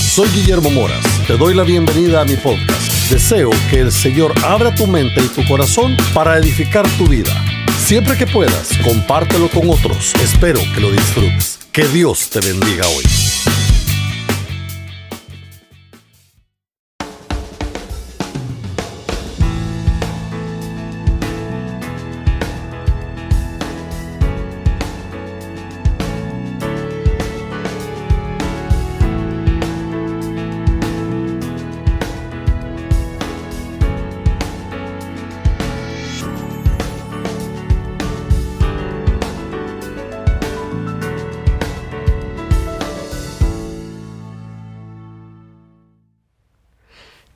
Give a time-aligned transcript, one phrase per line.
[0.00, 1.04] Soy Guillermo Moras.
[1.26, 3.10] Te doy la bienvenida a mi podcast.
[3.10, 7.32] Deseo que el Señor abra tu mente y tu corazón para edificar tu vida.
[7.78, 10.14] Siempre que puedas, compártelo con otros.
[10.22, 11.58] Espero que lo disfrutes.
[11.72, 13.43] Que Dios te bendiga hoy.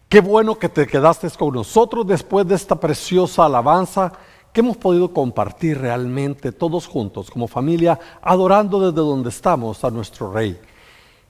[0.08, 4.10] Qué bueno que te quedaste con nosotros después de esta preciosa alabanza
[4.54, 10.32] que hemos podido compartir realmente todos juntos como familia, adorando desde donde estamos a nuestro
[10.32, 10.58] Rey.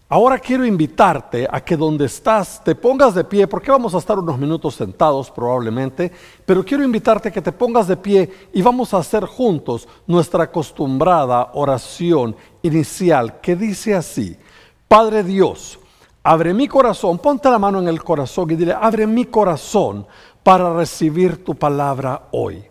[0.09, 4.17] Ahora quiero invitarte a que donde estás te pongas de pie, porque vamos a estar
[4.17, 6.13] unos minutos sentados probablemente,
[6.47, 10.45] pero quiero invitarte a que te pongas de pie y vamos a hacer juntos nuestra
[10.45, 14.37] acostumbrada oración inicial que dice así,
[14.87, 15.81] Padre Dios,
[16.29, 20.07] abre mi corazón, ponte la mano en el corazón y dile, abre mi corazón
[20.43, 22.63] para recibir tu palabra hoy.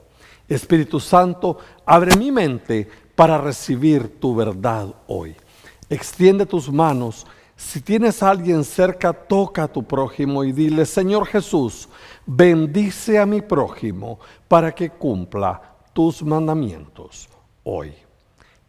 [0.47, 5.36] Espíritu Santo, abre mi mente para recibir tu verdad hoy.
[5.89, 7.25] Extiende tus manos.
[7.55, 11.89] Si tienes a alguien cerca, toca a tu prójimo y dile, Señor Jesús,
[12.27, 15.59] bendice a mi prójimo para que cumpla
[15.94, 17.27] tus mandamientos
[17.64, 17.92] hoy.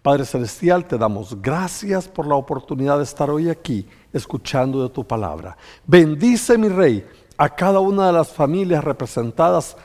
[0.00, 5.06] Padre Celestial, te damos gracias por la oportunidad de estar hoy aquí escuchando de tu
[5.06, 5.56] palabra.
[5.86, 7.06] Bendice, mi Rey,
[7.36, 9.76] a cada una de las familias representadas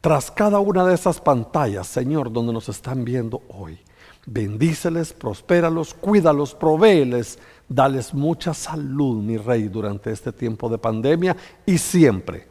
[0.00, 3.78] tras cada una de esas pantallas, Señor, donde nos están viendo hoy.
[4.26, 11.36] Bendíceles, prospéralos, cuídalos, provéeles, dales mucha salud, mi Rey, durante este tiempo de pandemia
[11.66, 12.48] y siempre.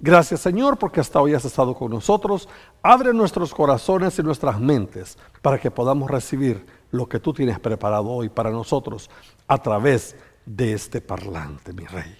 [0.00, 2.48] Gracias Señor porque hasta hoy has estado con nosotros.
[2.82, 8.08] Abre nuestros corazones y nuestras mentes para que podamos recibir lo que tú tienes preparado
[8.08, 9.08] hoy para nosotros
[9.46, 10.24] a través de
[10.58, 12.16] este parlante, mi Rey.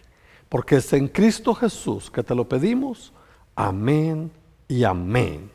[0.48, 3.12] Porque es en Cristo Jesús que te lo pedimos.
[3.54, 4.30] Amén
[4.68, 5.50] y amén.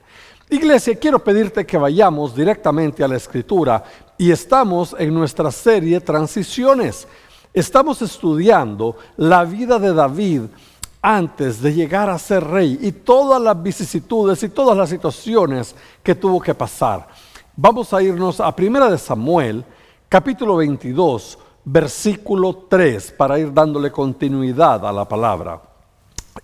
[0.50, 3.84] Iglesia, quiero pedirte que vayamos directamente a la escritura
[4.18, 7.08] y estamos en nuestra serie Transiciones.
[7.54, 10.42] Estamos estudiando la vida de David
[11.02, 16.16] antes de llegar a ser rey y todas las vicisitudes y todas las situaciones que
[16.16, 17.08] tuvo que pasar.
[17.56, 19.64] Vamos a irnos a Primera de Samuel,
[20.08, 21.38] capítulo 22,
[21.72, 25.62] versículo 3, para ir dándole continuidad a la palabra.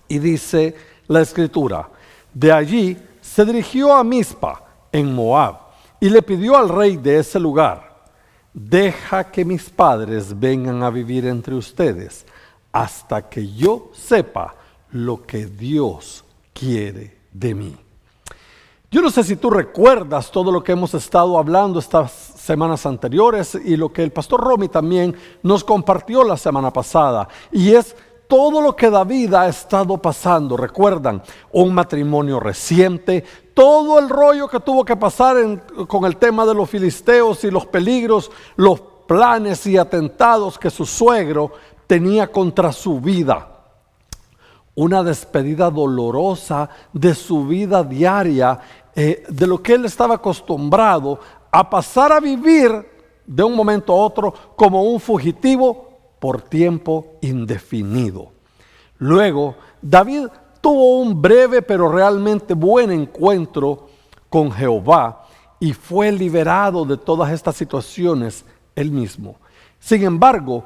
[0.06, 0.74] Y dice
[1.08, 1.88] la escritura,
[2.32, 5.56] de allí se dirigió a Mizpa, en Moab,
[6.00, 8.04] y le pidió al rey de ese lugar,
[8.52, 12.24] deja que mis padres vengan a vivir entre ustedes
[12.72, 14.54] hasta que yo sepa
[14.92, 17.76] lo que Dios quiere de mí.
[18.90, 22.12] Yo no sé si tú recuerdas todo lo que hemos estado hablando estas
[22.46, 27.28] semanas anteriores y lo que el pastor Romy también nos compartió la semana pasada.
[27.50, 27.96] Y es
[28.28, 30.56] todo lo que David ha estado pasando.
[30.56, 33.24] Recuerdan, un matrimonio reciente,
[33.54, 35.36] todo el rollo que tuvo que pasar
[35.86, 40.84] con el tema de los filisteos y los peligros, los planes y atentados que su
[40.86, 41.52] suegro
[41.86, 43.48] tenía contra su vida.
[44.74, 48.60] Una despedida dolorosa de su vida diaria,
[48.94, 51.18] eh, de lo que él estaba acostumbrado
[51.50, 52.70] a pasar a vivir
[53.26, 58.32] de un momento a otro como un fugitivo por tiempo indefinido.
[58.98, 60.28] Luego, David
[60.60, 63.88] tuvo un breve pero realmente buen encuentro
[64.28, 65.26] con Jehová
[65.60, 69.36] y fue liberado de todas estas situaciones él mismo.
[69.78, 70.64] Sin embargo,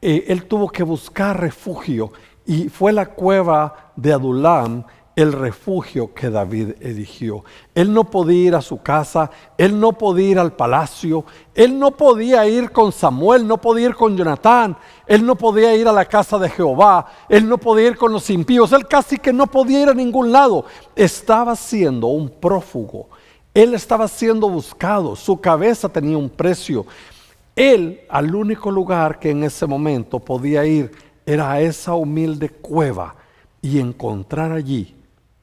[0.00, 2.12] eh, él tuvo que buscar refugio
[2.44, 4.84] y fue la cueva de Adulam
[5.14, 7.44] el refugio que David eligió.
[7.74, 11.24] Él no podía ir a su casa, él no podía ir al palacio,
[11.54, 15.86] él no podía ir con Samuel, no podía ir con Jonatán, él no podía ir
[15.86, 19.32] a la casa de Jehová, él no podía ir con los impíos, él casi que
[19.32, 20.64] no podía ir a ningún lado.
[20.96, 23.08] Estaba siendo un prófugo,
[23.52, 26.86] él estaba siendo buscado, su cabeza tenía un precio.
[27.54, 30.90] Él al único lugar que en ese momento podía ir
[31.26, 33.14] era a esa humilde cueva
[33.60, 34.96] y encontrar allí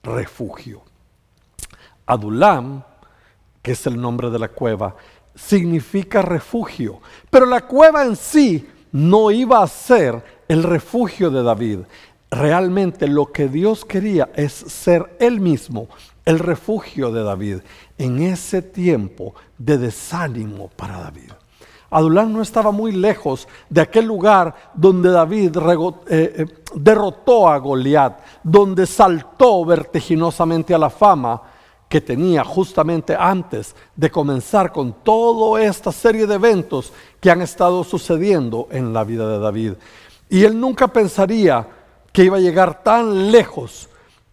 [0.04, 0.82] refugio.
[2.06, 2.84] Adulam,
[3.62, 4.96] que es el nombre de la cueva,
[5.36, 11.80] significa refugio, pero la cueva en sí no iba a ser el refugio de David.
[12.32, 15.88] Realmente lo que Dios quería es ser él mismo
[16.26, 17.60] el refugio de David
[17.98, 21.32] en ese tiempo de desánimo para David.
[21.92, 25.62] Adulán no estaba muy lejos de aquel lugar donde David eh,
[26.10, 26.46] eh,
[26.76, 31.42] derrotó a Goliat, donde saltó vertiginosamente a la fama
[31.88, 37.84] que tenía justamente antes de comenzar con toda esta serie de eventos que han estado
[37.84, 39.74] sucediendo en la vida de David.
[40.30, 41.68] Y él nunca pensaría
[42.14, 43.90] que iba a llegar tan lejos,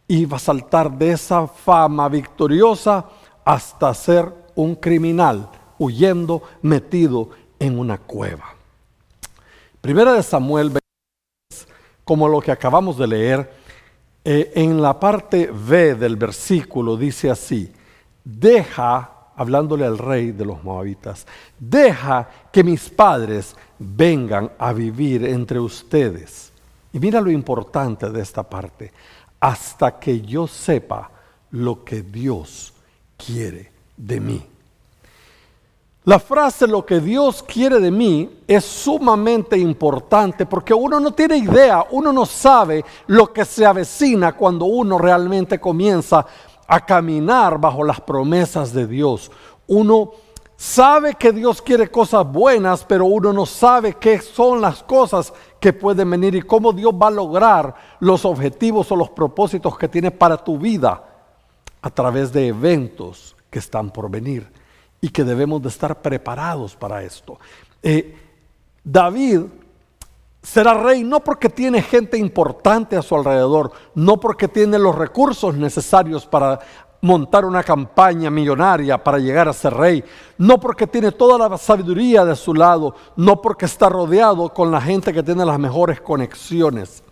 [0.06, 3.06] iba a saltar de esa fama victoriosa
[3.42, 5.48] hasta ser un criminal,
[5.78, 8.54] huyendo, metido en una cueva.
[9.80, 10.72] Primera de Samuel,
[12.04, 13.50] como lo que acabamos de leer,
[14.24, 17.72] eh, en la parte B del versículo dice así,
[18.24, 21.26] deja, hablándole al rey de los moabitas,
[21.58, 26.50] deja que mis padres vengan a vivir entre ustedes.
[26.92, 28.92] Y mira lo importante de esta parte,
[29.38, 31.10] hasta que yo sepa
[31.50, 32.74] lo que Dios
[33.16, 34.55] quiere de mí.
[36.06, 41.36] La frase lo que Dios quiere de mí es sumamente importante porque uno no tiene
[41.36, 46.24] idea, uno no sabe lo que se avecina cuando uno realmente comienza
[46.68, 49.32] a caminar bajo las promesas de Dios.
[49.66, 50.12] Uno
[50.56, 55.72] sabe que Dios quiere cosas buenas, pero uno no sabe qué son las cosas que
[55.72, 60.12] pueden venir y cómo Dios va a lograr los objetivos o los propósitos que tiene
[60.12, 61.02] para tu vida
[61.82, 64.55] a través de eventos que están por venir
[65.06, 67.38] y que debemos de estar preparados para esto.
[67.80, 68.12] Eh,
[68.82, 69.42] David
[70.42, 75.54] será rey no porque tiene gente importante a su alrededor, no porque tiene los recursos
[75.54, 76.58] necesarios para
[77.02, 80.02] montar una campaña millonaria para llegar a ser rey,
[80.38, 84.80] no porque tiene toda la sabiduría de su lado, no porque está rodeado con la
[84.80, 87.04] gente que tiene las mejores conexiones.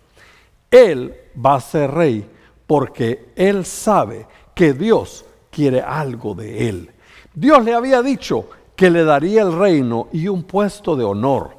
[0.69, 2.29] Él va a ser rey
[2.67, 6.91] porque él sabe que Dios quiere algo de él.
[7.35, 11.57] Dios le había dicho que le daría el reino y un puesto de honor.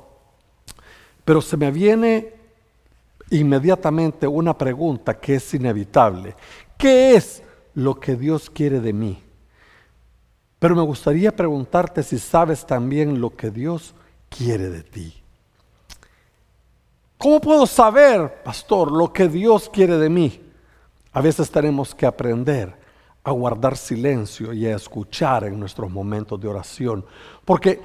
[1.25, 2.35] Pero se me viene
[3.31, 6.35] inmediatamente una pregunta que es inevitable.
[6.79, 7.43] ¿Qué es
[7.75, 9.23] lo que Dios quiere de mí?
[10.59, 13.95] Pero me gustaría preguntarte si sabes también lo que Dios
[14.31, 15.23] quiere de ti.
[17.19, 20.41] ¿Cómo puedo saber, pastor, lo que Dios quiere de mí?
[21.13, 22.86] A veces tenemos que aprender
[23.27, 27.05] a guardar silencio y a escuchar en nuestros momentos de oración.
[27.45, 27.83] Porque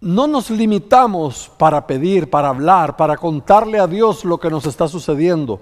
[0.00, 4.88] no nos limitamos para pedir, para hablar, para contarle a Dios lo que nos está
[4.88, 5.60] sucediendo.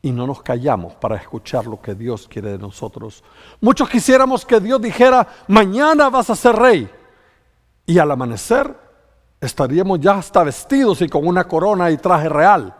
[0.00, 3.24] Y no nos callamos para escuchar lo que Dios quiere de nosotros.
[3.60, 6.88] Muchos quisiéramos que Dios dijera, mañana vas a ser rey.
[7.86, 8.72] Y al amanecer
[9.40, 12.72] estaríamos ya hasta vestidos y con una corona y traje real.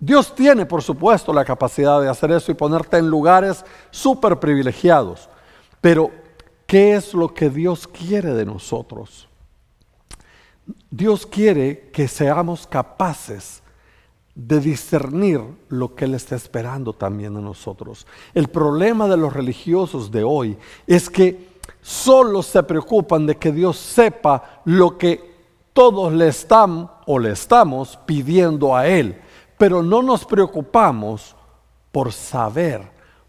[0.00, 5.28] Dios tiene, por supuesto, la capacidad de hacer eso y ponerte en lugares súper privilegiados.
[5.82, 6.10] Pero,
[6.66, 9.28] ¿qué es lo que Dios quiere de nosotros?
[10.90, 13.62] Dios quiere que seamos capaces
[14.34, 18.06] de discernir lo que Él está esperando también de nosotros.
[18.32, 20.56] El problema de los religiosos de hoy
[20.86, 21.50] es que
[21.82, 25.28] solo se preocupan de que Dios sepa lo que
[25.74, 29.20] todos le están o le estamos pidiendo a Él
[29.60, 31.36] pero no nos preocupamos
[31.92, 32.80] por saber,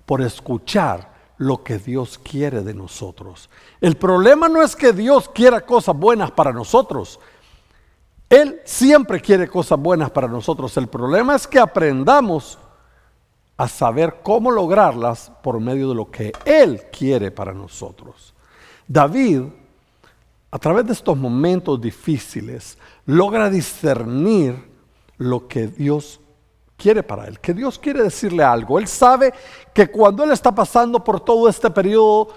[0.05, 3.49] por escuchar lo que Dios quiere de nosotros.
[3.81, 7.19] El problema no es que Dios quiera cosas buenas para nosotros.
[8.29, 10.77] Él siempre quiere cosas buenas para nosotros.
[10.77, 12.57] El problema es que aprendamos
[13.57, 18.33] a saber cómo lograrlas por medio de lo que Él quiere para nosotros.
[18.87, 19.41] David,
[20.49, 24.70] a través de estos momentos difíciles, logra discernir
[25.21, 26.19] lo que Dios
[26.75, 28.79] quiere para él, que Dios quiere decirle algo.
[28.79, 29.33] Él sabe
[29.73, 32.29] que cuando él está pasando por todo este periodo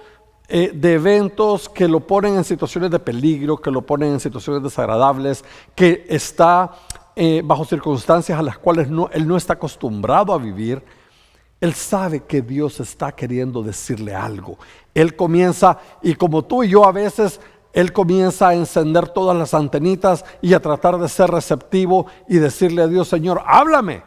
[0.48, 4.62] eh, de eventos que lo ponen en situaciones de peligro, que lo ponen en situaciones
[4.62, 5.42] desagradables,
[5.74, 6.72] que está
[7.16, 10.82] eh, bajo circunstancias a las cuales él no está acostumbrado a vivir,
[11.62, 14.58] él sabe que Dios está queriendo decirle algo.
[14.92, 17.40] Él comienza, y como tú y yo a veces
[17.74, 22.82] él comienza a encender todas las antenitas y a tratar de ser receptivo y decirle
[22.82, 24.04] a Dios, Señor, háblame.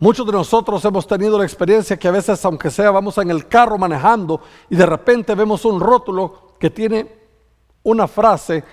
[0.00, 3.46] Muchos de nosotros hemos tenido la experiencia que a veces, aunque sea, vamos en el
[3.46, 7.06] carro manejando y de repente vemos un rótulo que tiene
[7.84, 8.64] una frase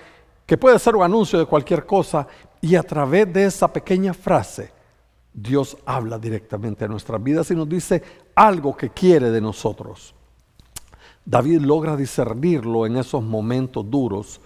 [0.44, 2.26] que puede ser un anuncio de cualquier cosa
[2.60, 4.72] y a través de esa pequeña frase
[5.32, 8.02] Dios habla directamente a nuestras vidas y nos dice
[8.34, 10.15] algo que quiere de nosotros.
[11.26, 14.40] David logra discernirlo en esos momentos duros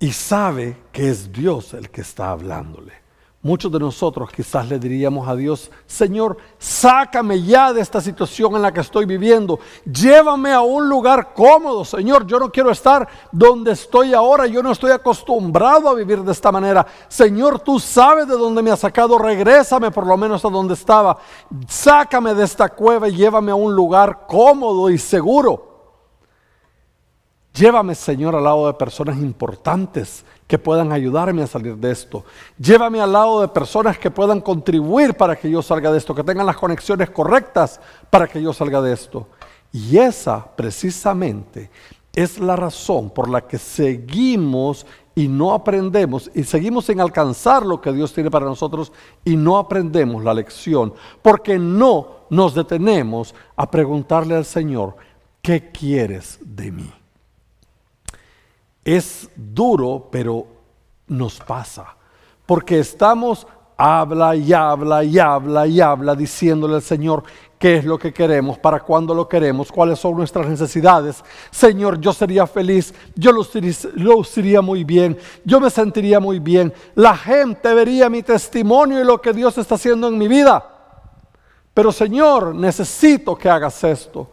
[0.00, 3.03] y sabe que es Dios el que está hablándole.
[3.44, 8.62] Muchos de nosotros quizás le diríamos a Dios, Señor, sácame ya de esta situación en
[8.62, 9.58] la que estoy viviendo.
[9.84, 12.26] Llévame a un lugar cómodo, Señor.
[12.26, 14.46] Yo no quiero estar donde estoy ahora.
[14.46, 16.86] Yo no estoy acostumbrado a vivir de esta manera.
[17.06, 19.18] Señor, tú sabes de dónde me has sacado.
[19.18, 21.18] Regrésame por lo menos a donde estaba.
[21.68, 25.74] Sácame de esta cueva y llévame a un lugar cómodo y seguro.
[27.52, 32.24] Llévame, Señor, al lado de personas importantes que puedan ayudarme a salir de esto.
[32.58, 36.24] Llévame al lado de personas que puedan contribuir para que yo salga de esto, que
[36.24, 39.28] tengan las conexiones correctas para que yo salga de esto.
[39.72, 41.70] Y esa precisamente
[42.14, 47.80] es la razón por la que seguimos y no aprendemos y seguimos sin alcanzar lo
[47.80, 48.92] que Dios tiene para nosotros
[49.24, 54.96] y no aprendemos la lección, porque no nos detenemos a preguntarle al Señor,
[55.40, 56.92] ¿qué quieres de mí?
[58.84, 60.46] Es duro, pero
[61.06, 61.96] nos pasa.
[62.46, 67.24] Porque estamos, habla y habla y habla y habla, diciéndole al Señor
[67.58, 71.24] qué es lo que queremos, para cuándo lo queremos, cuáles son nuestras necesidades.
[71.50, 73.42] Señor, yo sería feliz, yo lo,
[73.94, 76.72] lo muy bien, yo me sentiría muy bien.
[76.94, 80.62] La gente vería mi testimonio y lo que Dios está haciendo en mi vida.
[81.72, 84.30] Pero Señor, necesito que hagas esto.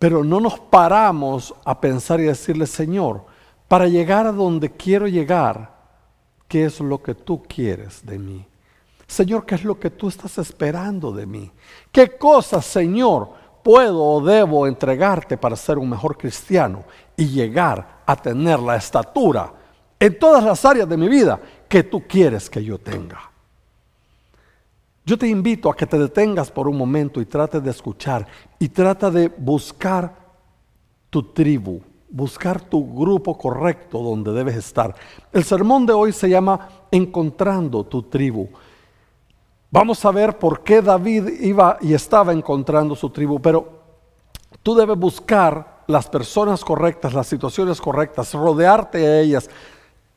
[0.00, 3.26] Pero no nos paramos a pensar y decirle, Señor,
[3.68, 5.74] para llegar a donde quiero llegar,
[6.48, 8.46] ¿qué es lo que tú quieres de mí?
[9.06, 11.52] Señor, ¿qué es lo que tú estás esperando de mí?
[11.92, 13.28] ¿Qué cosas, Señor,
[13.62, 16.82] puedo o debo entregarte para ser un mejor cristiano
[17.14, 19.52] y llegar a tener la estatura
[19.98, 21.38] en todas las áreas de mi vida
[21.68, 23.29] que tú quieres que yo tenga?
[25.04, 28.26] Yo te invito a que te detengas por un momento y trates de escuchar
[28.58, 30.14] y trata de buscar
[31.08, 31.80] tu tribu,
[32.10, 34.94] buscar tu grupo correcto donde debes estar.
[35.32, 38.48] El sermón de hoy se llama Encontrando tu tribu.
[39.70, 43.80] Vamos a ver por qué David iba y estaba encontrando su tribu, pero
[44.62, 49.48] tú debes buscar las personas correctas, las situaciones correctas, rodearte de ellas,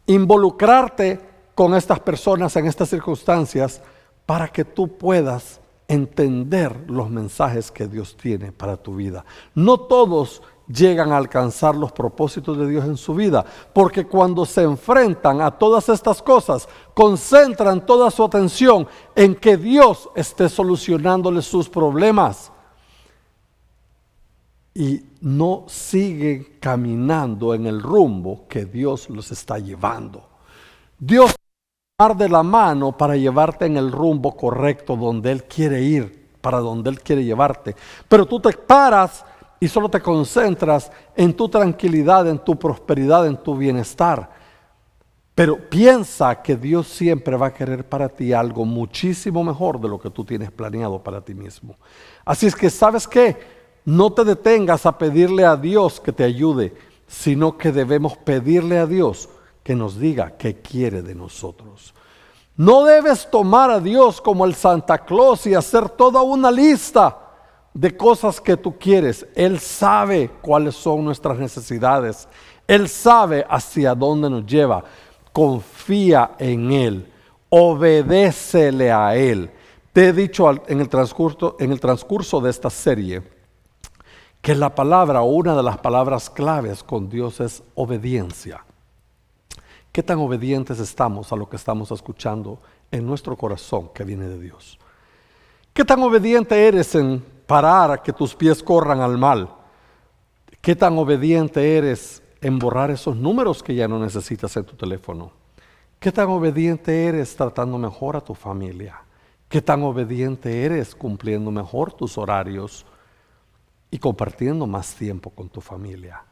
[0.08, 1.20] involucrarte
[1.56, 3.82] con estas personas en estas circunstancias
[4.26, 9.26] para que tú puedas entender los mensajes que Dios tiene para tu vida.
[9.54, 14.64] No todos llegan a alcanzar los propósitos de Dios en su vida, porque cuando se
[14.64, 21.68] enfrentan a todas estas cosas, concentran toda su atención en que Dios esté solucionándoles sus
[21.68, 22.52] problemas
[24.74, 30.28] y no siguen caminando en el rumbo que Dios los está llevando.
[30.98, 31.36] Dios
[31.94, 36.90] de la mano para llevarte en el rumbo correcto donde Él quiere ir, para donde
[36.90, 37.76] Él quiere llevarte.
[38.10, 39.24] Pero tú te paras
[39.60, 44.28] y solo te concentras en tu tranquilidad, en tu prosperidad, en tu bienestar.
[45.36, 50.00] Pero piensa que Dios siempre va a querer para ti algo muchísimo mejor de lo
[50.00, 51.76] que tú tienes planeado para ti mismo.
[52.26, 53.38] Así es que, ¿sabes qué?
[53.86, 56.74] No te detengas a pedirle a Dios que te ayude,
[57.06, 59.30] sino que debemos pedirle a Dios
[59.64, 61.94] que nos diga qué quiere de nosotros.
[62.56, 67.18] No debes tomar a Dios como el Santa Claus y hacer toda una lista
[67.74, 69.26] de cosas que tú quieres.
[69.34, 72.28] Él sabe cuáles son nuestras necesidades.
[72.68, 74.84] Él sabe hacia dónde nos lleva.
[75.32, 77.12] Confía en Él.
[77.50, 79.50] Obedécele a Él.
[79.92, 83.24] Te he dicho en el transcurso, en el transcurso de esta serie
[84.42, 88.66] que la palabra o una de las palabras claves con Dios es obediencia.
[89.94, 92.60] ¿Qué tan obedientes estamos a lo que estamos escuchando
[92.90, 94.80] en nuestro corazón que viene de Dios?
[95.72, 99.54] ¿Qué tan obediente eres en parar a que tus pies corran al mal?
[100.62, 105.32] ¿Qué tan obediente eres en borrar esos números que ya no necesitas en tu teléfono?
[106.00, 109.00] ¿Qué tan obediente eres tratando mejor a tu familia?
[109.48, 112.84] ¿Qué tan obediente eres cumpliendo mejor tus horarios
[113.92, 116.24] y compartiendo más tiempo con tu familia?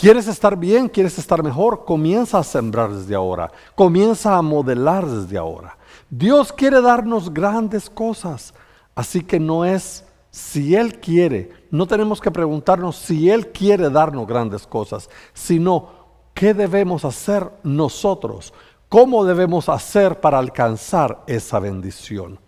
[0.00, 0.88] ¿Quieres estar bien?
[0.88, 1.84] ¿Quieres estar mejor?
[1.84, 3.52] Comienza a sembrar desde ahora.
[3.74, 5.76] Comienza a modelar desde ahora.
[6.08, 8.54] Dios quiere darnos grandes cosas.
[8.94, 11.50] Así que no es si Él quiere.
[11.70, 15.90] No tenemos que preguntarnos si Él quiere darnos grandes cosas, sino
[16.32, 18.54] qué debemos hacer nosotros.
[18.88, 22.40] ¿Cómo debemos hacer para alcanzar esa bendición?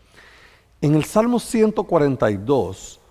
[0.81, 3.02] En el Salmo 142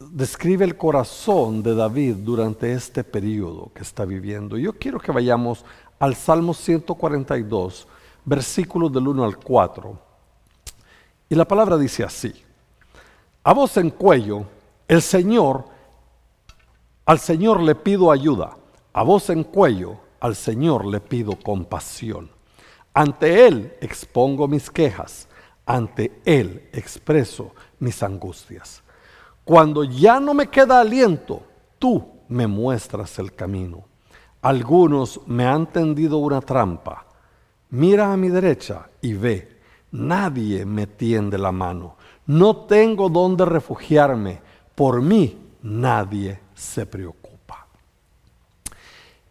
[0.00, 4.56] describe el corazón de David durante este periodo que está viviendo.
[4.56, 5.64] Yo quiero que vayamos
[5.98, 7.86] al Salmo 142,
[8.24, 9.98] versículos del 1 al 4.
[11.28, 12.32] Y la palabra dice así,
[13.44, 14.46] a voz en cuello,
[14.88, 15.66] el Señor,
[17.04, 18.56] al Señor le pido ayuda,
[18.94, 22.30] a voz en cuello, al Señor le pido compasión.
[22.94, 25.28] Ante Él expongo mis quejas,
[25.66, 28.82] ante Él expreso mis angustias.
[29.50, 31.42] Cuando ya no me queda aliento,
[31.76, 33.82] tú me muestras el camino.
[34.42, 37.04] Algunos me han tendido una trampa.
[37.70, 39.58] Mira a mi derecha y ve,
[39.90, 41.96] nadie me tiende la mano.
[42.26, 44.40] No tengo dónde refugiarme.
[44.76, 47.66] Por mí nadie se preocupa.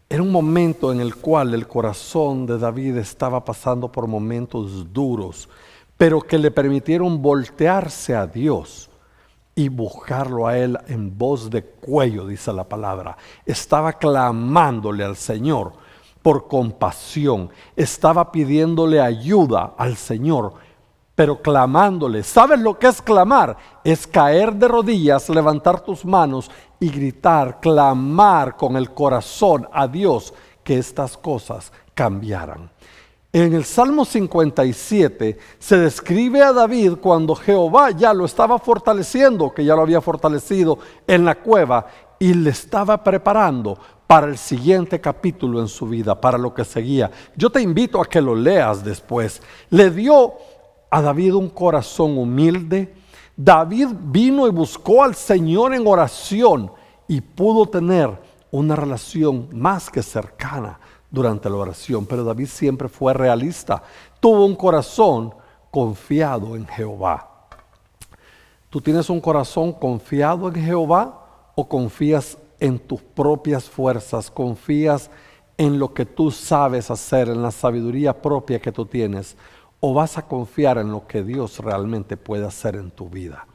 [0.06, 5.48] Era un momento en el cual el corazón de David estaba pasando por momentos duros,
[5.96, 8.89] pero que le permitieron voltearse a Dios
[9.60, 13.18] y buscarlo a Él en voz de cuello, dice la palabra.
[13.44, 15.74] Estaba clamándole al Señor
[16.22, 20.54] por compasión, estaba pidiéndole ayuda al Señor,
[21.14, 22.22] pero clamándole.
[22.22, 23.54] ¿Sabes lo que es clamar?
[23.84, 30.32] Es caer de rodillas, levantar tus manos y gritar, clamar con el corazón a Dios
[30.64, 32.70] que estas cosas cambiaran.
[33.32, 39.64] En el Salmo 57 se describe a David cuando Jehová ya lo estaba fortaleciendo, que
[39.64, 41.86] ya lo había fortalecido en la cueva,
[42.18, 47.08] y le estaba preparando para el siguiente capítulo en su vida, para lo que seguía.
[47.36, 49.40] Yo te invito a que lo leas después.
[49.70, 50.34] Le dio
[50.90, 52.92] a David un corazón humilde.
[53.36, 56.72] David vino y buscó al Señor en oración
[57.06, 58.10] y pudo tener
[58.50, 63.82] una relación más que cercana durante la oración, pero David siempre fue realista.
[64.20, 65.34] Tuvo un corazón
[65.70, 67.28] confiado en Jehová.
[68.68, 74.30] ¿Tú tienes un corazón confiado en Jehová o confías en tus propias fuerzas?
[74.30, 75.10] ¿Confías
[75.56, 79.36] en lo que tú sabes hacer, en la sabiduría propia que tú tienes?
[79.80, 83.46] ¿O vas a confiar en lo que Dios realmente puede hacer en tu vida?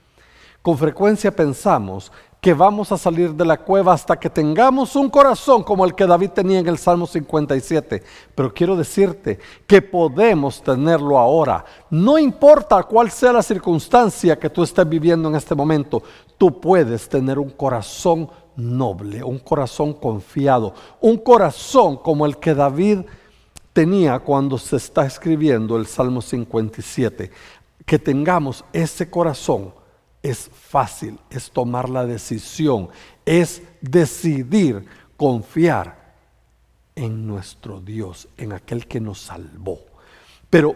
[0.61, 2.11] Con frecuencia pensamos
[2.45, 6.05] que vamos a salir de la cueva hasta que tengamos un corazón como el que
[6.05, 8.03] David tenía en el Salmo 57.
[8.35, 11.65] Pero quiero decirte que podemos tenerlo ahora.
[11.89, 16.03] No importa cuál sea la circunstancia que tú estés viviendo en este momento,
[16.37, 22.99] tú puedes tener un corazón noble, un corazón confiado, un corazón como el que David
[23.73, 27.31] tenía cuando se está escribiendo el Salmo 57.
[27.87, 29.73] Que tengamos ese corazón
[30.25, 32.89] es fácil, es tomar la decisión,
[33.23, 34.83] es decidir
[35.15, 36.15] confiar
[36.95, 39.77] en nuestro Dios, en aquel que nos salvó.
[40.49, 40.75] Pero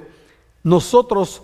[0.62, 1.42] nosotros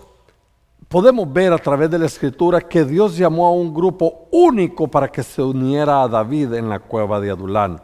[0.86, 5.10] podemos ver a través de la escritura que Dios llamó a un grupo único para
[5.10, 7.82] que se uniera a David en la cueva de Adulán.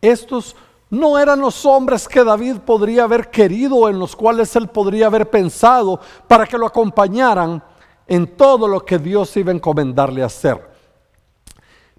[0.00, 0.56] Estos
[0.88, 5.28] no eran los hombres que David podría haber querido, en los cuales él podría haber
[5.28, 7.62] pensado para que lo acompañaran
[8.08, 10.66] en todo lo que Dios iba a encomendarle a hacer.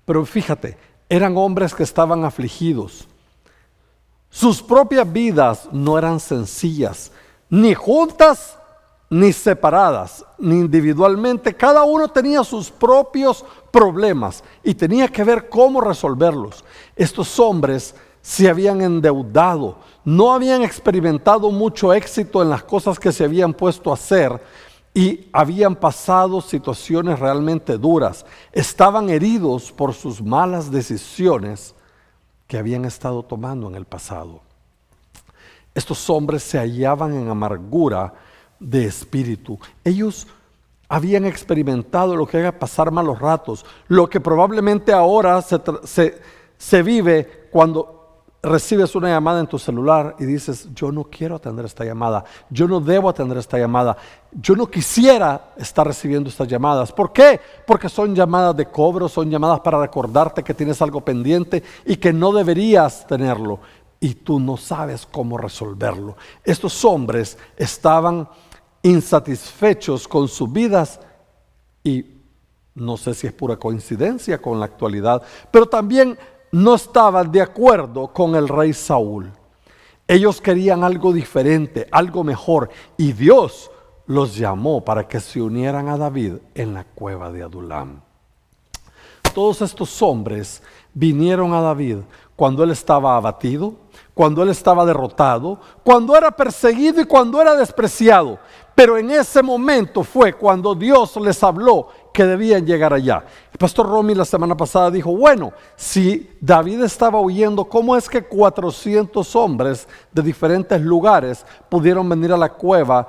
[0.03, 3.07] Pero fíjate, eran hombres que estaban afligidos.
[4.29, 7.11] Sus propias vidas no eran sencillas,
[7.49, 8.57] ni juntas
[9.09, 11.55] ni separadas, ni individualmente.
[11.55, 16.63] Cada uno tenía sus propios problemas y tenía que ver cómo resolverlos.
[16.95, 23.23] Estos hombres se habían endeudado, no habían experimentado mucho éxito en las cosas que se
[23.23, 24.39] habían puesto a hacer,
[24.93, 31.75] y habían pasado situaciones realmente duras, estaban heridos por sus malas decisiones
[32.47, 34.41] que habían estado tomando en el pasado.
[35.75, 38.13] Estos hombres se hallaban en amargura
[38.59, 39.59] de espíritu.
[39.83, 40.27] Ellos
[40.89, 46.19] habían experimentado lo que era pasar malos ratos, lo que probablemente ahora se,
[46.57, 47.98] se vive cuando
[48.41, 52.67] recibes una llamada en tu celular y dices, yo no quiero atender esta llamada, yo
[52.67, 53.97] no debo atender esta llamada,
[54.31, 56.91] yo no quisiera estar recibiendo estas llamadas.
[56.91, 57.39] ¿Por qué?
[57.67, 62.13] Porque son llamadas de cobro, son llamadas para recordarte que tienes algo pendiente y que
[62.13, 63.59] no deberías tenerlo
[63.99, 66.15] y tú no sabes cómo resolverlo.
[66.43, 68.29] Estos hombres estaban
[68.81, 71.01] insatisfechos con sus vidas
[71.83, 72.05] y
[72.75, 75.21] no sé si es pura coincidencia con la actualidad,
[75.51, 76.17] pero también
[76.51, 79.31] no estaban de acuerdo con el rey Saúl.
[80.07, 83.69] Ellos querían algo diferente, algo mejor, y Dios
[84.07, 88.01] los llamó para que se unieran a David en la cueva de Adulam.
[89.35, 91.97] Todos estos hombres vinieron a David
[92.35, 93.75] cuando él estaba abatido,
[94.15, 98.39] cuando él estaba derrotado, cuando era perseguido y cuando era despreciado.
[98.79, 103.25] Pero en ese momento fue cuando Dios les habló que debían llegar allá.
[103.51, 108.23] El pastor Romy la semana pasada dijo, bueno, si David estaba huyendo, ¿cómo es que
[108.23, 113.05] 400 hombres de diferentes lugares pudieron venir a la cueva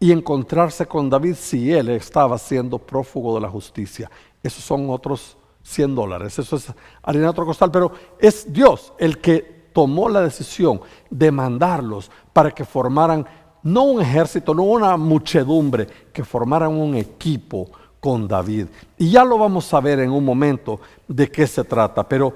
[0.00, 4.10] y encontrarse con David si él estaba siendo prófugo de la justicia?
[4.42, 6.66] Esos son otros 100 dólares, eso es
[7.04, 12.64] harina otro costal, pero es Dios el que tomó la decisión de mandarlos para que
[12.64, 13.24] formaran
[13.66, 18.68] no un ejército, no una muchedumbre, que formaran un equipo con David.
[18.96, 22.32] Y ya lo vamos a ver en un momento de qué se trata, pero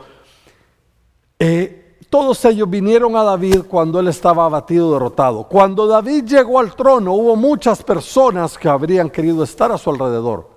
[1.38, 5.45] eh, todos ellos vinieron a David cuando él estaba abatido, derrotado.
[5.45, 10.51] Cuando David llegó al trono, hubo muchas personas que habrían querido estar a su alrededor,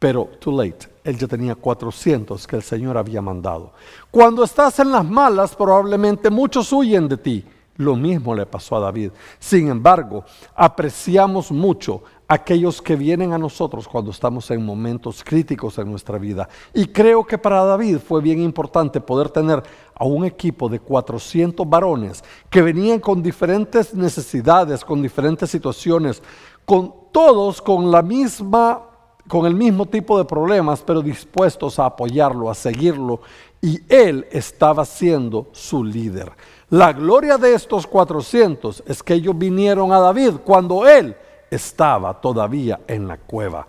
[0.00, 0.88] pero too late.
[1.04, 3.70] Él ya tenía 400 que el Señor había mandado.
[4.10, 7.44] Cuando estás en las malas, probablemente muchos huyen de ti.
[7.78, 9.12] Lo mismo le pasó a David.
[9.38, 10.24] Sin embargo,
[10.56, 16.48] apreciamos mucho aquellos que vienen a nosotros cuando estamos en momentos críticos en nuestra vida.
[16.74, 19.62] Y creo que para David fue bien importante poder tener
[19.94, 26.20] a un equipo de 400 varones que venían con diferentes necesidades, con diferentes situaciones,
[26.64, 28.88] con todos con la misma
[29.28, 33.20] con el mismo tipo de problemas, pero dispuestos a apoyarlo, a seguirlo,
[33.60, 36.32] y él estaba siendo su líder.
[36.70, 41.16] La gloria de estos 400 es que ellos vinieron a David cuando él
[41.50, 43.66] estaba todavía en la cueva.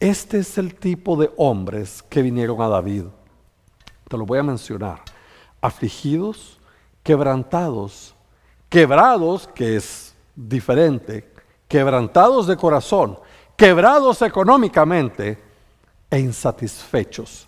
[0.00, 3.04] Este es el tipo de hombres que vinieron a David.
[4.08, 5.02] Te lo voy a mencionar.
[5.60, 6.58] Afligidos,
[7.04, 8.12] quebrantados,
[8.68, 11.32] quebrados, que es diferente,
[11.68, 13.20] quebrantados de corazón,
[13.56, 15.40] quebrados económicamente
[16.10, 17.46] e insatisfechos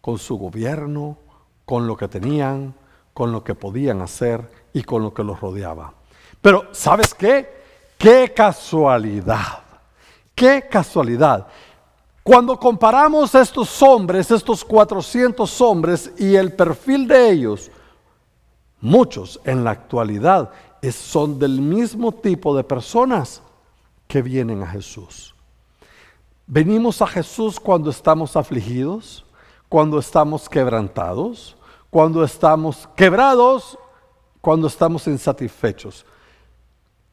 [0.00, 1.18] con su gobierno,
[1.64, 2.74] con lo que tenían,
[3.14, 5.94] con lo que podían hacer y con lo que los rodeaba.
[6.42, 7.48] Pero, ¿sabes qué?
[7.96, 9.62] Qué casualidad,
[10.34, 11.46] qué casualidad.
[12.22, 17.70] Cuando comparamos estos hombres, estos 400 hombres y el perfil de ellos,
[18.80, 20.50] muchos en la actualidad
[20.92, 23.42] son del mismo tipo de personas
[24.06, 25.34] que vienen a Jesús.
[26.46, 29.24] Venimos a Jesús cuando estamos afligidos,
[29.68, 31.56] cuando estamos quebrantados,
[31.94, 33.78] cuando estamos quebrados,
[34.40, 36.04] cuando estamos insatisfechos.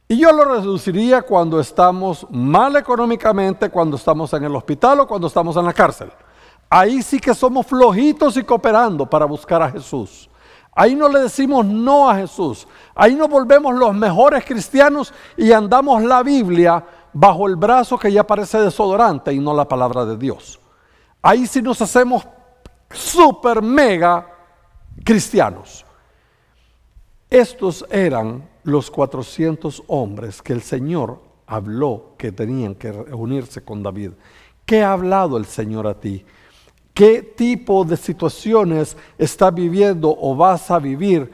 [0.07, 5.27] Y yo lo reduciría cuando estamos mal económicamente, cuando estamos en el hospital o cuando
[5.27, 6.11] estamos en la cárcel.
[6.67, 10.27] Ahí sí que somos flojitos y cooperando para buscar a Jesús.
[10.73, 12.67] Ahí no le decimos no a Jesús.
[12.95, 18.25] Ahí nos volvemos los mejores cristianos y andamos la Biblia bajo el brazo que ya
[18.25, 20.59] parece desodorante y no la palabra de Dios.
[21.21, 22.27] Ahí sí nos hacemos
[22.89, 24.39] super mega
[25.03, 25.85] cristianos.
[27.29, 34.11] Estos eran los 400 hombres que el Señor habló que tenían que reunirse con David.
[34.65, 36.25] ¿Qué ha hablado el Señor a ti?
[36.93, 41.31] ¿Qué tipo de situaciones estás viviendo o vas a vivir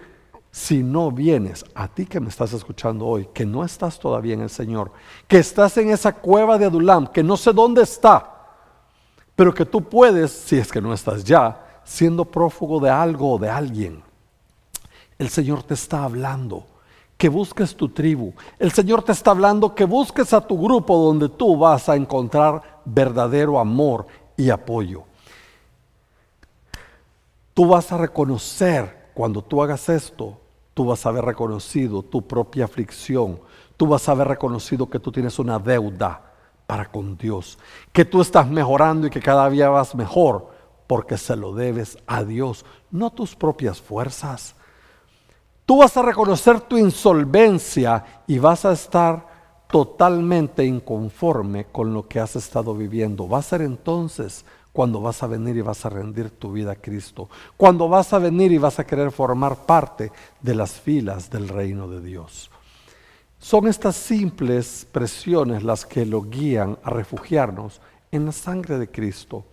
[0.51, 1.65] si no vienes?
[1.73, 4.91] A ti que me estás escuchando hoy, que no estás todavía en el Señor,
[5.27, 8.33] que estás en esa cueva de Adulam, que no sé dónde está,
[9.35, 13.39] pero que tú puedes, si es que no estás ya, siendo prófugo de algo o
[13.39, 14.03] de alguien.
[15.17, 16.65] El Señor te está hablando
[17.17, 18.33] que busques tu tribu.
[18.59, 22.81] El Señor te está hablando que busques a tu grupo donde tú vas a encontrar
[22.83, 25.03] verdadero amor y apoyo.
[27.53, 30.37] Tú vas a reconocer cuando tú hagas esto,
[30.73, 33.39] tú vas a haber reconocido tu propia aflicción,
[33.77, 36.33] tú vas a haber reconocido que tú tienes una deuda
[36.67, 37.57] para con Dios,
[37.93, 40.56] que tú estás mejorando y que cada día vas mejor
[40.87, 44.55] porque se lo debes a Dios, no tus propias fuerzas.
[45.65, 49.27] Tú vas a reconocer tu insolvencia y vas a estar
[49.69, 53.27] totalmente inconforme con lo que has estado viviendo.
[53.27, 56.75] Va a ser entonces cuando vas a venir y vas a rendir tu vida a
[56.75, 57.29] Cristo.
[57.57, 61.89] Cuando vas a venir y vas a querer formar parte de las filas del reino
[61.89, 62.49] de Dios.
[63.39, 69.45] Son estas simples presiones las que lo guían a refugiarnos en la sangre de Cristo.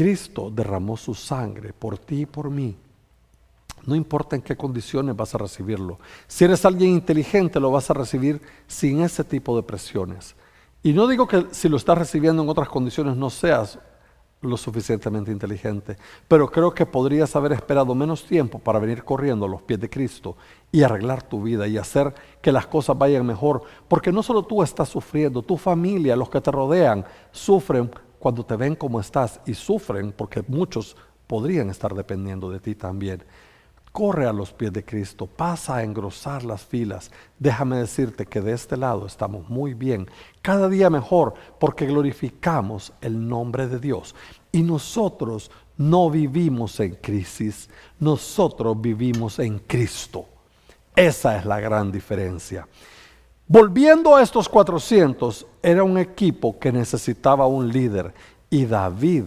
[0.00, 2.74] Cristo derramó su sangre por ti y por mí
[3.84, 5.98] no importa en qué condiciones vas a recibirlo.
[6.26, 10.36] Si eres alguien inteligente, lo vas a recibir sin ese tipo de presiones.
[10.82, 13.78] Y no digo que si lo estás recibiendo en otras condiciones no seas
[14.40, 19.50] lo suficientemente inteligente, pero creo que podrías haber esperado menos tiempo para venir corriendo a
[19.50, 20.34] los pies de Cristo
[20.72, 24.62] y arreglar tu vida y hacer que las cosas vayan mejor, porque no solo tú
[24.62, 29.54] estás sufriendo, tu familia, los que te rodean, sufren cuando te ven como estás y
[29.54, 33.24] sufren porque muchos podrían estar dependiendo de ti también.
[33.92, 37.10] Corre a los pies de Cristo, pasa a engrosar las filas.
[37.38, 40.06] Déjame decirte que de este lado estamos muy bien,
[40.42, 44.14] cada día mejor, porque glorificamos el nombre de Dios.
[44.52, 50.26] Y nosotros no vivimos en crisis, nosotros vivimos en Cristo.
[50.94, 52.68] Esa es la gran diferencia.
[53.52, 58.14] Volviendo a estos 400, era un equipo que necesitaba un líder
[58.48, 59.24] y David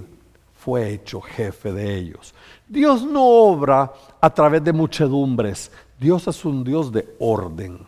[0.55, 2.33] fue hecho jefe de ellos.
[2.65, 7.85] Dios no obra a través de muchedumbres, Dios es un Dios de orden.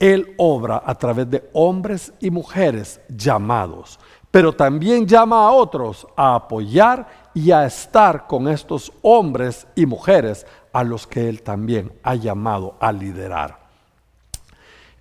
[0.00, 4.00] Él obra a través de hombres y mujeres llamados,
[4.32, 10.44] pero también llama a otros a apoyar y a estar con estos hombres y mujeres
[10.72, 13.65] a los que Él también ha llamado a liderar.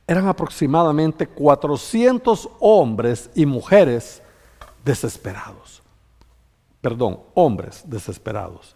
[0.07, 4.21] Eran aproximadamente 400 hombres y mujeres
[4.83, 5.81] desesperados.
[6.81, 8.75] Perdón, hombres desesperados.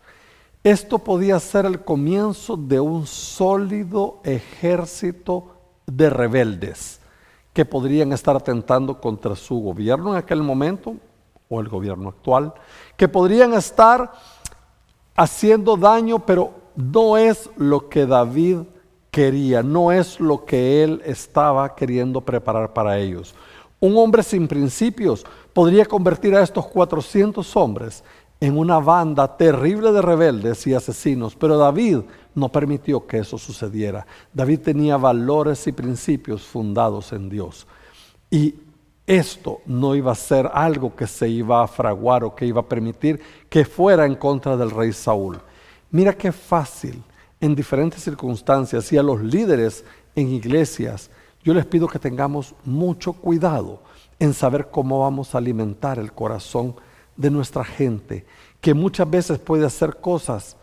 [0.63, 6.99] Esto podía ser el comienzo de un sólido ejército de rebeldes
[7.53, 10.95] que podrían estar atentando contra su gobierno en aquel momento
[11.49, 12.53] o el gobierno actual,
[12.97, 14.13] que podrían estar
[15.15, 18.59] haciendo daño, pero no es lo que David
[19.11, 23.35] quería, no es lo que él estaba queriendo preparar para ellos.
[23.79, 28.03] Un hombre sin principios podría convertir a estos 400 hombres
[28.41, 31.99] en una banda terrible de rebeldes y asesinos, pero David
[32.35, 34.05] no permitió que eso sucediera.
[34.33, 37.67] David tenía valores y principios fundados en Dios.
[38.31, 38.55] Y
[39.05, 42.69] esto no iba a ser algo que se iba a fraguar o que iba a
[42.69, 43.19] permitir
[43.49, 45.41] que fuera en contra del rey Saúl.
[45.91, 47.03] Mira qué fácil
[47.41, 51.09] en diferentes circunstancias y a los líderes en iglesias,
[51.43, 53.81] yo les pido que tengamos mucho cuidado
[54.19, 56.75] en saber cómo vamos a alimentar el corazón
[57.15, 58.25] de nuestra gente,
[58.59, 60.57] que muchas veces puede hacer cosas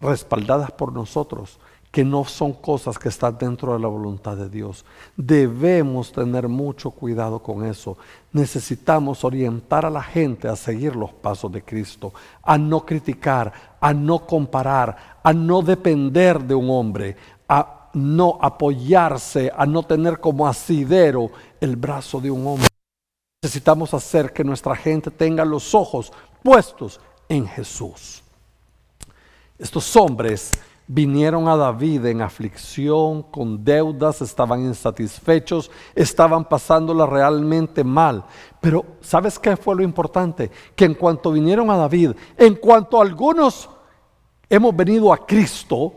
[0.00, 1.58] respaldadas por nosotros,
[1.94, 4.84] que no son cosas que están dentro de la voluntad de Dios.
[5.16, 7.96] Debemos tener mucho cuidado con eso.
[8.32, 13.94] Necesitamos orientar a la gente a seguir los pasos de Cristo, a no criticar, a
[13.94, 17.16] no comparar, a no depender de un hombre,
[17.48, 21.30] a no apoyarse, a no tener como asidero
[21.60, 22.68] el brazo de un hombre.
[23.40, 28.20] Necesitamos hacer que nuestra gente tenga los ojos puestos en Jesús.
[29.56, 30.50] Estos hombres
[30.86, 38.24] vinieron a David en aflicción, con deudas, estaban insatisfechos, estaban pasándola realmente mal.
[38.60, 40.50] Pero ¿sabes qué fue lo importante?
[40.76, 43.68] Que en cuanto vinieron a David, en cuanto algunos
[44.48, 45.92] hemos venido a Cristo,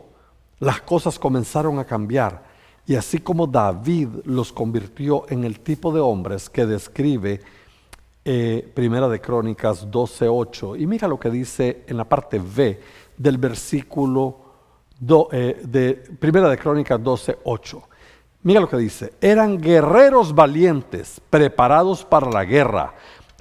[0.58, 2.48] las cosas comenzaron a cambiar.
[2.86, 7.42] Y así como David los convirtió en el tipo de hombres que describe
[8.24, 10.80] eh, Primera de Crónicas 12.8.
[10.80, 12.80] Y mira lo que dice en la parte B
[13.18, 14.47] del versículo
[15.32, 17.82] eh, de Primera de Crónicas 12.8.
[18.42, 19.14] Mira lo que dice.
[19.20, 22.94] Eran guerreros valientes, preparados para la guerra,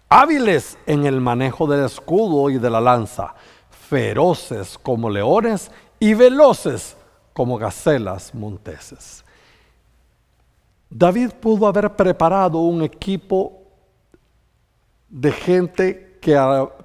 [0.10, 3.34] hábiles en el manejo del escudo y de la lanza,
[3.70, 6.98] feroces como leones y veloces
[7.34, 9.24] como gacelas monteses.
[10.89, 13.62] David pudo haber preparado un equipo
[15.10, 16.36] de gente que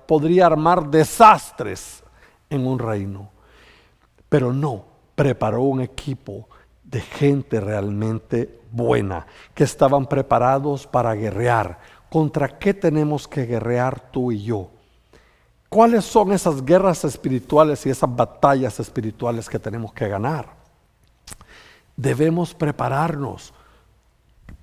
[0.07, 2.03] podría armar desastres
[2.51, 3.31] en un reino,
[4.33, 4.83] pero no,
[5.15, 6.49] preparó un equipo
[6.83, 11.79] de gente realmente buena, que estaban preparados para guerrear.
[12.09, 14.71] ¿Contra qué tenemos que guerrear tú y yo?
[15.69, 20.49] ¿Cuáles son esas guerras espirituales y esas batallas espirituales que tenemos que ganar?
[21.95, 23.53] Debemos prepararnos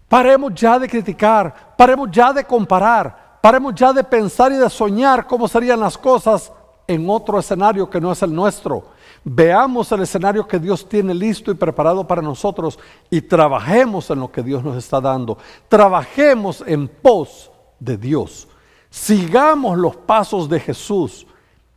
[0.07, 5.27] Paremos ya de criticar, paremos ya de comparar, paremos ya de pensar y de soñar
[5.27, 6.51] cómo serían las cosas
[6.89, 8.83] en otro escenario que no es el nuestro.
[9.23, 12.77] Veamos el escenario que Dios tiene listo y preparado para nosotros
[13.09, 15.37] y trabajemos en lo que Dios nos está dando.
[15.69, 18.47] Trabajemos en pos de Dios.
[18.89, 21.27] Sigamos los pasos de Jesús.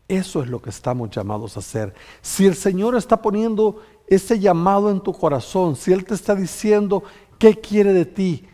[0.09, 1.94] Eso es lo que estamos llamados a hacer.
[2.20, 7.05] Si el Señor está poniendo ese llamado en tu corazón, si Él te está diciendo,
[7.42, 8.46] ¿Qué quiere de ti?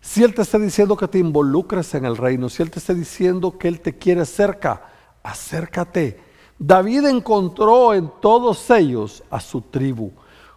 [0.00, 2.94] Si Él te está diciendo que te involucres en el reino, si Él te está
[2.94, 4.82] diciendo que Él te quiere cerca,
[5.26, 6.20] acércate.
[6.58, 10.12] David encontró en todos ellos a su tribu,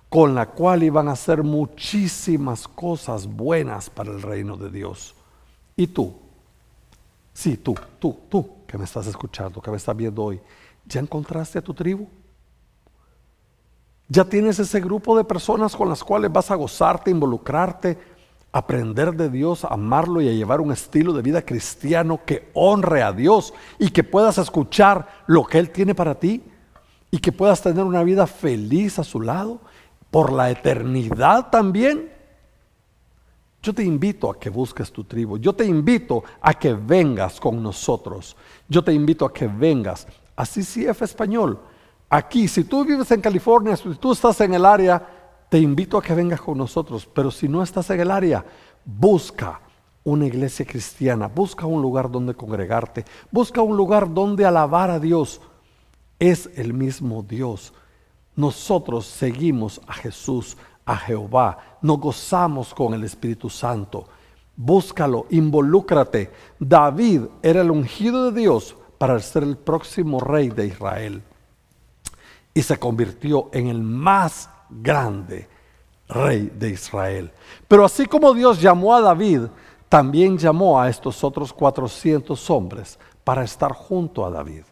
[0.07, 5.15] con la cual iban a hacer muchísimas cosas buenas para el reino de Dios.
[5.75, 6.13] ¿Y tú?
[7.33, 10.39] Sí, tú, tú, tú, que me estás escuchando, que me estás viendo hoy,
[10.85, 12.07] ¿ya encontraste a tu tribu?
[14.07, 17.97] Ya tienes ese grupo de personas con las cuales vas a gozarte, involucrarte,
[18.51, 23.13] aprender de Dios, amarlo y a llevar un estilo de vida cristiano que honre a
[23.13, 26.43] Dios y que puedas escuchar lo que Él tiene para ti
[27.11, 29.61] y que puedas tener una vida feliz a su lado
[30.09, 32.11] por la eternidad también.
[33.61, 35.37] Yo te invito a que busques tu tribu.
[35.37, 38.35] Yo te invito a que vengas con nosotros.
[38.67, 40.07] Yo te invito a que vengas.
[40.35, 41.59] Así CF Español
[42.09, 45.18] Aquí, si tú vives en California, si tú estás en el área,
[45.49, 47.07] te invito a que vengas con nosotros.
[47.13, 48.45] Pero si no estás en el área,
[48.85, 49.59] busca
[50.03, 55.41] una iglesia cristiana, busca un lugar donde congregarte, busca un lugar donde alabar a Dios.
[56.19, 57.73] Es el mismo Dios.
[58.35, 64.07] Nosotros seguimos a Jesús a Jehová, nos gozamos con el Espíritu Santo.
[64.55, 66.31] Búscalo, involúcrate.
[66.59, 71.21] David era el ungido de Dios para ser el próximo rey de Israel.
[72.55, 75.47] Y se convirtió en el más grande
[76.07, 77.31] rey de Israel.
[77.67, 79.43] Pero así como Dios llamó a David,
[79.87, 84.63] también llamó a estos otros 400 hombres para estar junto a David.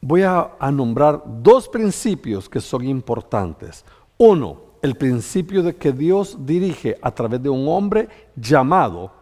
[0.00, 3.84] Voy a, nombrar dos principios que son importantes.
[4.18, 9.12] Uno, el principio de que Dios dirige a través de un hombre llamado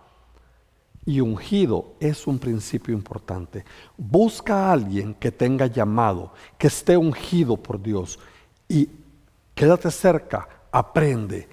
[1.04, 3.64] y ungido es un principio importante.
[3.98, 8.18] Busca a alguien que tenga llamado, que esté ungido por Dios
[8.66, 8.88] y
[9.60, 11.46] quédate cerca, aprende,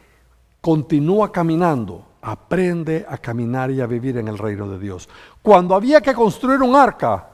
[0.62, 5.10] continúa caminando, aprende a caminar y a vivir en el reino de Dios.
[5.42, 7.28] Cuando había que construir un arca,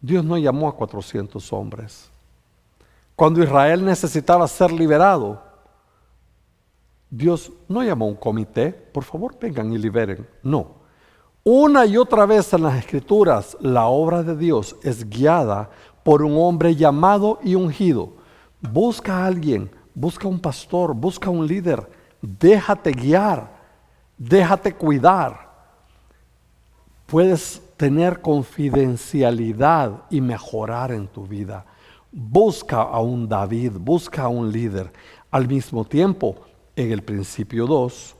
[0.00, 2.10] Dios no llamó a 400 hombres.
[3.14, 5.40] Cuando Israel necesitaba ser liberado,
[7.08, 10.26] Dios no llamó a un comité, por favor vengan y liberen.
[10.42, 10.82] No.
[11.44, 15.70] Una y otra vez en las escrituras la obra de Dios es guiada
[16.02, 18.20] por un hombre llamado y ungido.
[18.62, 21.84] Busca a alguien, busca un pastor, busca un líder,
[22.20, 23.50] déjate guiar,
[24.16, 25.50] déjate cuidar.
[27.06, 31.66] Puedes tener confidencialidad y mejorar en tu vida.
[32.12, 34.92] Busca a un David, busca a un líder.
[35.30, 36.36] Al mismo tiempo,
[36.76, 38.16] en el principio 2,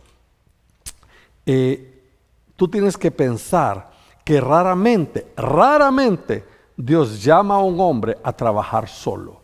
[1.47, 2.03] eh,
[2.57, 3.93] tú tienes que pensar
[4.25, 6.45] que raramente, raramente
[6.77, 9.42] Dios llama a un hombre a trabajar solo.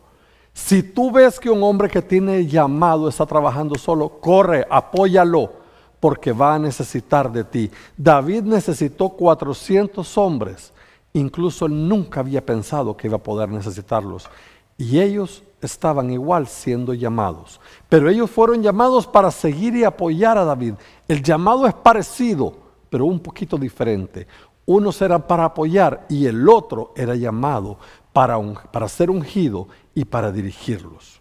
[0.59, 5.53] Si tú ves que un hombre que tiene llamado está trabajando solo, corre, apóyalo,
[5.99, 7.71] porque va a necesitar de ti.
[7.97, 10.73] David necesitó 400 hombres,
[11.15, 14.29] incluso él nunca había pensado que iba a poder necesitarlos.
[14.77, 17.61] Y ellos estaban igual siendo llamados.
[17.89, 20.75] Pero ellos fueron llamados para seguir y apoyar a David.
[21.07, 22.53] El llamado es parecido,
[22.91, 24.27] pero un poquito diferente.
[24.67, 27.79] Uno era para apoyar y el otro era llamado
[28.19, 31.21] para, ser ungido y para dirigirlos.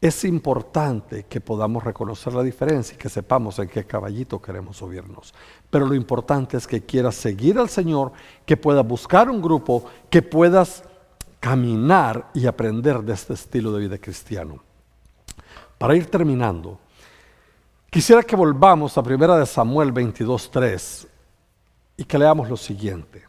[0.00, 5.34] Es importante que podamos reconocer la diferencia y que sepamos en qué caballito queremos subirnos.
[5.68, 8.12] Pero lo importante es que quieras seguir al Señor,
[8.46, 10.84] que puedas buscar un grupo, que puedas
[11.38, 14.62] caminar y aprender de este estilo de vida cristiano.
[15.76, 16.78] Para ir terminando,
[17.90, 21.06] quisiera que volvamos a 1 de Samuel 22.3
[21.98, 23.22] y que leamos lo siguiente.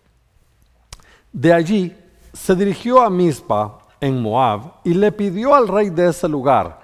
[1.34, 1.98] De allí
[2.34, 6.82] se dirigió a Mispa en Moab y le pidió al rey de ese lugar,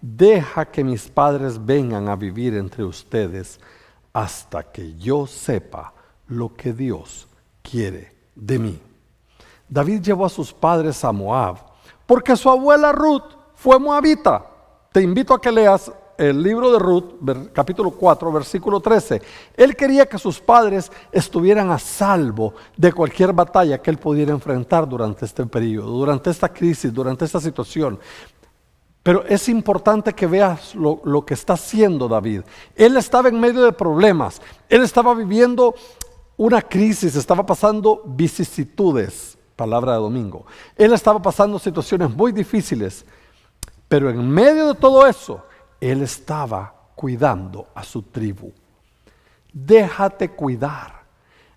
[0.00, 3.60] deja que mis padres vengan a vivir entre ustedes
[4.12, 5.92] hasta que yo sepa
[6.28, 7.28] lo que Dios
[7.62, 8.80] quiere de mí.
[9.68, 11.58] David llevó a sus padres a Moab
[12.06, 14.46] porque su abuela Ruth fue moabita.
[14.92, 19.22] Te invito a que leas el libro de Ruth, capítulo 4, versículo 13.
[19.56, 24.86] Él quería que sus padres estuvieran a salvo de cualquier batalla que él pudiera enfrentar
[24.86, 27.98] durante este periodo, durante esta crisis, durante esta situación.
[29.02, 32.42] Pero es importante que veas lo, lo, que está haciendo David.
[32.76, 34.42] Él estaba en medio de problemas.
[34.68, 35.74] Él estaba viviendo
[36.36, 40.44] una crisis, estaba pasando vicisitudes, palabra de domingo.
[40.76, 43.06] Él estaba pasando situaciones muy difíciles.
[43.88, 45.42] Pero en medio de todo eso,
[45.80, 48.52] él estaba cuidando a su tribu.
[49.52, 51.00] Déjate cuidar.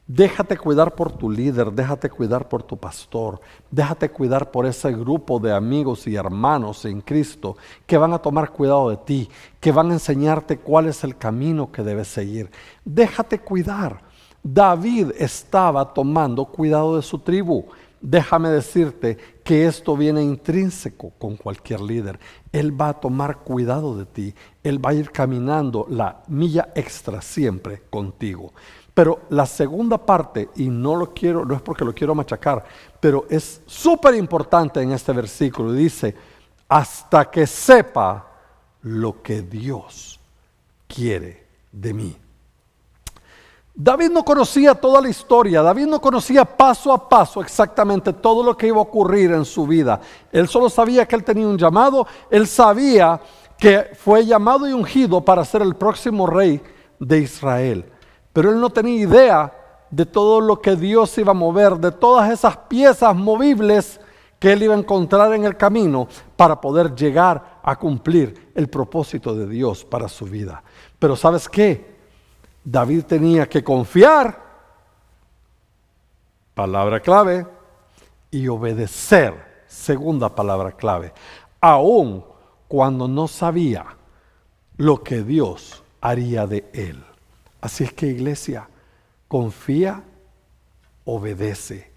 [0.05, 3.39] Déjate cuidar por tu líder, déjate cuidar por tu pastor,
[3.71, 7.55] déjate cuidar por ese grupo de amigos y hermanos en Cristo
[7.85, 9.29] que van a tomar cuidado de ti,
[9.61, 12.51] que van a enseñarte cuál es el camino que debes seguir.
[12.83, 14.01] Déjate cuidar.
[14.43, 17.65] David estaba tomando cuidado de su tribu.
[18.05, 22.19] Déjame decirte que esto viene intrínseco con cualquier líder.
[22.51, 24.35] Él va a tomar cuidado de ti.
[24.61, 28.51] Él va a ir caminando la milla extra siempre contigo.
[28.93, 32.65] Pero la segunda parte, y no lo quiero, no es porque lo quiero machacar,
[32.99, 35.71] pero es súper importante en este versículo.
[35.71, 36.13] Dice,
[36.67, 38.27] hasta que sepa
[38.81, 40.19] lo que Dios
[40.89, 42.17] quiere de mí.
[43.75, 48.55] David no conocía toda la historia, David no conocía paso a paso exactamente todo lo
[48.55, 49.99] que iba a ocurrir en su vida.
[50.31, 53.19] Él solo sabía que él tenía un llamado, él sabía
[53.57, 56.61] que fue llamado y ungido para ser el próximo rey
[56.99, 57.91] de Israel.
[58.31, 59.53] Pero él no tenía idea
[59.89, 63.99] de todo lo que Dios iba a mover, de todas esas piezas movibles
[64.37, 69.33] que él iba a encontrar en el camino para poder llegar a cumplir el propósito
[69.33, 70.61] de Dios para su vida.
[70.99, 71.92] Pero ¿sabes qué?
[72.63, 74.41] David tenía que confiar,
[76.53, 77.45] palabra clave,
[78.31, 81.13] y obedecer, segunda palabra clave.
[81.61, 82.23] Aún
[82.67, 83.85] cuando no sabía
[84.77, 87.03] lo que Dios haría de él.
[87.61, 88.67] Así es que iglesia,
[89.27, 90.03] confía,
[91.05, 91.91] obedece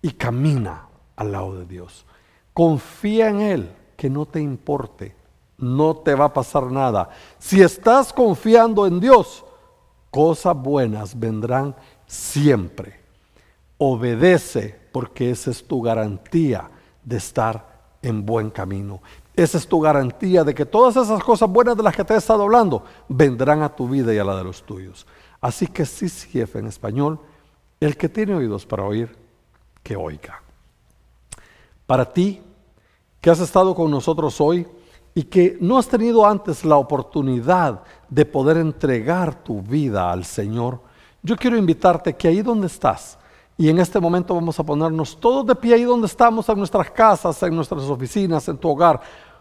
[0.00, 2.04] y camina al lado de Dios.
[2.52, 5.14] Confía en Él, que no te importe,
[5.58, 7.10] no te va a pasar nada.
[7.38, 9.44] Si estás confiando en Dios,
[10.12, 11.74] cosas buenas vendrán
[12.06, 13.00] siempre.
[13.78, 16.70] Obedece porque esa es tu garantía
[17.02, 19.00] de estar en buen camino.
[19.34, 22.18] Esa es tu garantía de que todas esas cosas buenas de las que te he
[22.18, 25.06] estado hablando vendrán a tu vida y a la de los tuyos.
[25.40, 27.18] Así que sí, jefe, en español,
[27.80, 29.16] el que tiene oídos para oír,
[29.82, 30.42] que oiga.
[31.86, 32.42] Para ti,
[33.20, 34.68] que has estado con nosotros hoy
[35.14, 40.80] y que no has tenido antes la oportunidad de poder entregar tu vida al Señor,
[41.22, 43.18] yo quiero invitarte que ahí donde estás,
[43.56, 46.90] y en este momento vamos a ponernos todos de pie ahí donde estamos, en nuestras
[46.90, 49.00] casas, en nuestras oficinas, en tu hogar.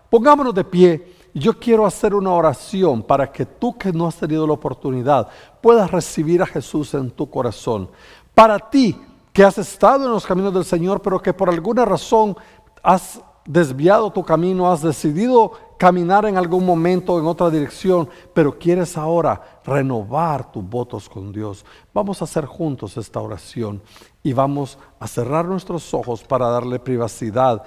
[0.09, 1.15] Pongámonos de pie.
[1.33, 5.29] Yo quiero hacer una oración para que tú que no has tenido la oportunidad
[5.61, 7.89] puedas recibir a Jesús en tu corazón.
[8.35, 8.99] Para ti
[9.31, 12.35] que has estado en los caminos del Señor, pero que por alguna razón
[12.83, 18.97] has desviado tu camino, has decidido caminar en algún momento en otra dirección, pero quieres
[18.97, 21.65] ahora renovar tus votos con Dios.
[21.93, 23.81] Vamos a hacer juntos esta oración
[24.21, 27.63] y vamos a cerrar nuestros ojos para darle privacidad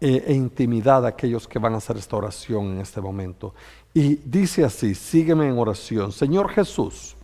[0.00, 3.54] e, e intimidad a aquellos que van a hacer esta oración en este momento.
[3.94, 6.12] Y dice así, sígueme en oración.
[6.12, 7.16] Señor Jesús,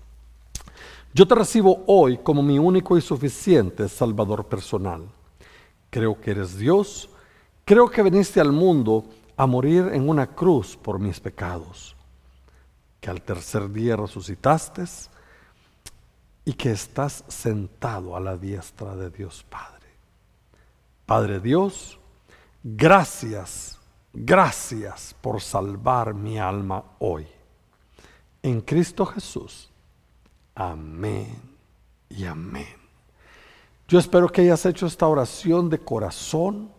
[1.13, 5.03] yo te recibo hoy como mi único y suficiente Salvador personal.
[5.91, 7.11] Creo que eres Dios.
[7.65, 9.05] Creo que viniste al mundo
[9.37, 11.97] a morir en una cruz por mis pecados.
[13.01, 14.85] Que al tercer día resucitaste
[16.45, 19.89] y que estás sentado a la diestra de Dios Padre.
[21.07, 21.99] Padre Dios,
[22.63, 23.79] gracias,
[24.13, 27.27] gracias por salvar mi alma hoy.
[28.43, 29.71] En Cristo Jesús
[30.61, 31.41] Amén
[32.11, 32.77] y amén.
[33.89, 36.71] Yo espero que hayas hecho esta oración de corazón.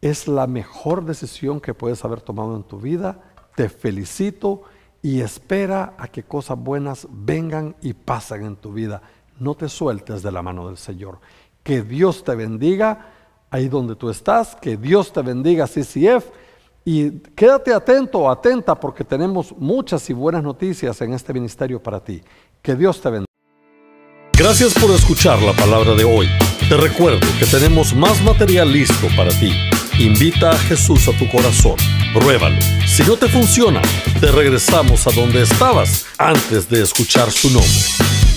[0.00, 3.20] Es la mejor decisión que puedes haber tomado en tu vida.
[3.56, 4.62] Te felicito
[5.02, 9.02] y espera a que cosas buenas vengan y pasen en tu vida.
[9.38, 11.18] No te sueltes de la mano del Señor.
[11.62, 13.12] Que Dios te bendiga
[13.50, 14.54] ahí donde tú estás.
[14.56, 16.26] Que Dios te bendiga, CCF.
[16.84, 22.22] Y quédate atento atenta porque tenemos muchas y buenas noticias en este ministerio para ti.
[22.62, 23.28] Que Dios te bendiga.
[24.32, 26.28] Gracias por escuchar la palabra de hoy.
[26.68, 29.52] Te recuerdo que tenemos más material listo para ti.
[29.98, 31.74] Invita a Jesús a tu corazón.
[32.14, 32.56] Pruébalo.
[32.86, 33.82] Si no te funciona,
[34.20, 38.27] te regresamos a donde estabas antes de escuchar su nombre.